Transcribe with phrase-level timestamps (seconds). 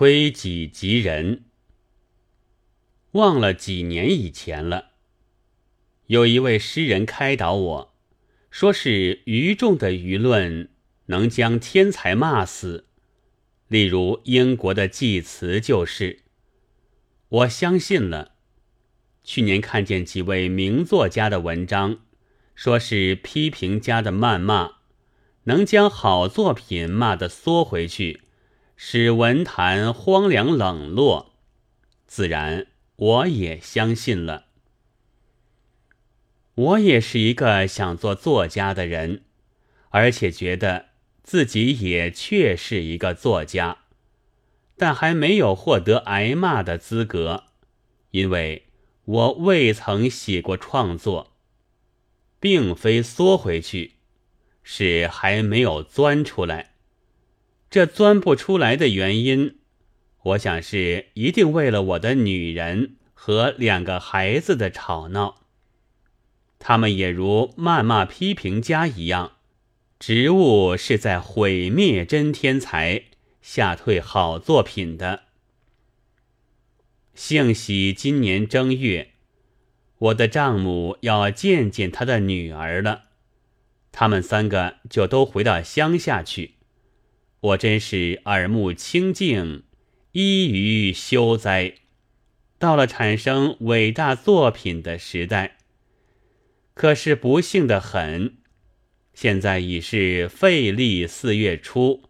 [0.00, 1.46] 推己及人。
[3.10, 4.90] 忘了几年以前了。
[6.06, 7.94] 有一位诗人开导我，
[8.48, 10.70] 说是愚众的舆论
[11.06, 12.86] 能将天才骂死。
[13.66, 16.20] 例如英国的祭词就是。
[17.28, 18.36] 我相信了。
[19.24, 21.98] 去年看见几位名作家的文章，
[22.54, 24.74] 说是批评家的谩骂，
[25.42, 28.20] 能将好作品骂得缩回去，
[28.80, 31.34] 使文坛荒凉冷落。
[32.06, 34.46] 自然，我也相信了。
[36.54, 39.24] 我也是一个想做作家的人，
[39.90, 40.86] 而且觉得
[41.24, 43.78] 自己也确是一个作家，
[44.76, 47.44] 但还没有获得挨骂的资格，
[48.12, 48.64] 因为。
[49.04, 51.32] 我未曾写过创作，
[52.38, 53.94] 并非缩回去，
[54.62, 56.74] 是还没有钻出来。
[57.70, 59.58] 这钻不出来的原因，
[60.22, 65.42] 我想是一定为了我的女人和两个孩子的吵闹。
[66.58, 69.32] 他们也如谩骂批评家一样，
[69.98, 73.04] 职务是在毁灭真天才，
[73.42, 75.24] 吓退好作品的。
[77.14, 79.10] 幸喜今年正月，
[79.98, 83.04] 我的丈母要见见他的女儿了，
[83.92, 86.57] 他们三个就都回到乡下去。
[87.40, 89.62] 我真是耳目清净，
[90.12, 91.74] 依于休哉。
[92.58, 95.58] 到了产生伟大作品的时代，
[96.74, 98.38] 可是不幸的很，
[99.14, 102.02] 现在已是废历四月初，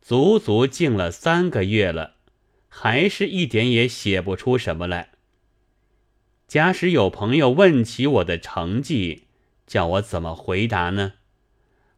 [0.00, 2.14] 足足静了三个月了。
[2.68, 5.10] 还是一点也写不出什么来。
[6.48, 9.28] 假使有朋友问起我的成绩，
[9.64, 11.12] 叫我怎么回答呢？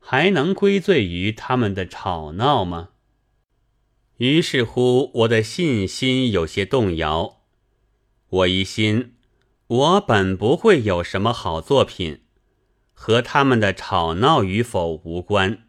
[0.08, 2.90] 还能归罪于他们的吵闹吗？
[4.18, 7.38] 于是乎，我的信心有些动摇。
[8.28, 9.16] 我疑心，
[9.66, 12.20] 我本不会有什么好作品，
[12.92, 15.64] 和他们的吵闹与否无关。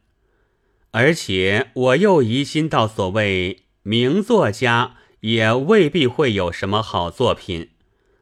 [0.92, 3.64] 而且我又疑心到所谓。
[3.82, 7.72] 名作家也未必会有什么好作品，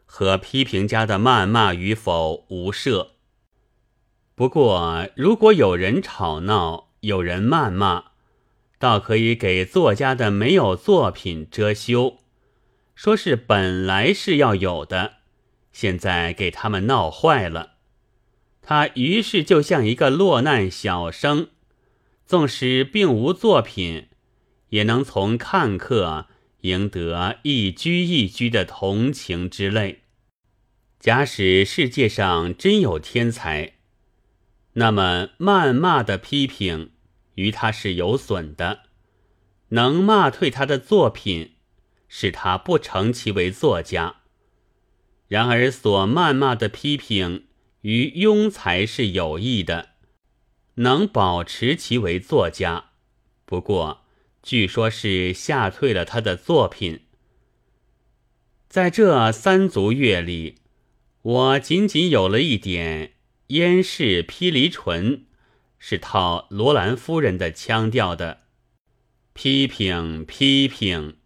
[0.05, 3.14] 和批评家的谩骂与否无涉。
[4.35, 8.11] 不过，如果有人吵闹，有人谩骂，
[8.77, 12.17] 倒可以给作家的没有作品遮羞，
[12.93, 15.13] 说是本来是要有的，
[15.71, 17.75] 现在给他们闹坏了。
[18.61, 21.49] 他于是就像一个落难小生，
[22.25, 24.09] 纵使并无作品。
[24.69, 26.25] 也能从看客
[26.61, 30.01] 赢得一居一居的同情之泪。
[30.99, 33.74] 假使世界上真有天才，
[34.75, 36.91] 那么谩骂的批评
[37.33, 38.83] 于他是有损的，
[39.69, 41.55] 能骂退他的作品，
[42.07, 44.21] 使他不成其为作家。
[45.27, 47.47] 然而所谩骂的批评
[47.81, 49.89] 于庸才是有益的，
[50.75, 52.91] 能保持其为作家。
[53.45, 54.03] 不过。
[54.47, 56.99] 据说是吓退了他的作品。
[58.69, 60.59] 在这三足月里，
[61.23, 63.13] 我仅仅有了一点
[63.47, 65.25] 燕氏披离唇，
[65.77, 68.41] 是套罗兰夫人的腔调的。
[69.33, 71.17] 批评批评，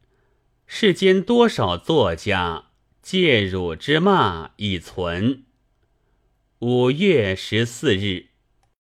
[0.66, 2.72] 世间多少作家
[3.02, 5.46] 借辱之骂已存。
[6.60, 8.29] 五月十四日。